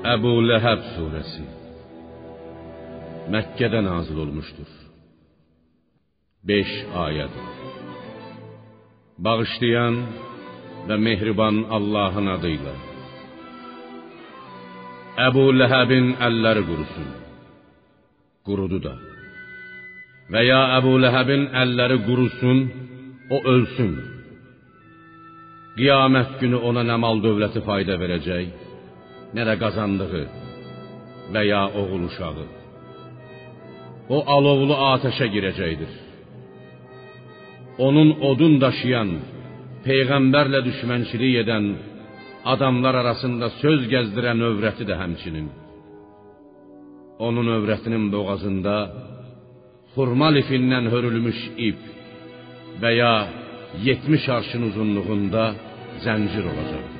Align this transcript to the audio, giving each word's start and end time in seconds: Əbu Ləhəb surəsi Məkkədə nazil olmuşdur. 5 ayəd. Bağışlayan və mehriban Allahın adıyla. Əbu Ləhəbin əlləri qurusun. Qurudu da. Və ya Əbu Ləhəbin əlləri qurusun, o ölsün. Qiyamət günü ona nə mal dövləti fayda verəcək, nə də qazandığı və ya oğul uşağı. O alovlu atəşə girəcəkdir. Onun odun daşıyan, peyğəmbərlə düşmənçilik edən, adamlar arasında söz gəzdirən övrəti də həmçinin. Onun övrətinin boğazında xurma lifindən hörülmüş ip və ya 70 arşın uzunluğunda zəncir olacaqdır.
Əbu 0.00 0.30
Ləhəb 0.48 0.84
surəsi 0.94 1.42
Məkkədə 3.28 3.82
nazil 3.84 4.22
olmuşdur. 4.22 4.70
5 6.48 6.70
ayəd. 7.02 7.34
Bağışlayan 9.20 9.98
və 10.88 10.96
mehriban 11.04 11.58
Allahın 11.76 12.30
adıyla. 12.32 12.72
Əbu 15.26 15.44
Ləhəbin 15.60 16.08
əlləri 16.30 16.64
qurusun. 16.70 17.12
Qurudu 18.48 18.80
da. 18.80 18.94
Və 20.32 20.46
ya 20.48 20.62
Əbu 20.78 20.96
Ləhəbin 21.04 21.44
əlləri 21.64 22.00
qurusun, 22.08 22.64
o 23.36 23.44
ölsün. 23.52 23.92
Qiyamət 25.76 26.40
günü 26.40 26.64
ona 26.72 26.88
nə 26.88 26.96
mal 27.04 27.20
dövləti 27.20 27.60
fayda 27.68 28.00
verəcək, 28.00 28.69
nə 29.36 29.42
də 29.48 29.54
qazandığı 29.62 30.24
və 31.34 31.42
ya 31.46 31.62
oğul 31.80 32.06
uşağı. 32.08 32.46
O 34.14 34.18
alovlu 34.36 34.74
atəşə 34.94 35.26
girəcəkdir. 35.34 35.92
Onun 37.86 38.10
odun 38.30 38.58
daşıyan, 38.64 39.10
peyğəmbərlə 39.86 40.60
düşmənçilik 40.68 41.38
edən, 41.44 41.66
adamlar 42.52 42.94
arasında 43.02 43.46
söz 43.62 43.86
gəzdirən 43.92 44.42
övrəti 44.50 44.84
də 44.90 44.96
həmçinin. 45.02 45.48
Onun 47.26 47.48
övrətinin 47.56 48.06
boğazında 48.14 48.76
xurma 49.94 50.28
lifindən 50.36 50.86
hörülmüş 50.92 51.40
ip 51.68 51.80
və 52.82 52.90
ya 53.02 53.14
70 53.88 54.28
arşın 54.36 54.62
uzunluğunda 54.70 55.44
zəncir 56.04 56.44
olacaqdır. 56.52 56.99